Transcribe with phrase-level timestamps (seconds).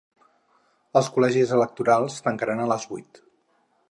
[1.01, 3.21] Els col·legis electorals tancaran a les vuit.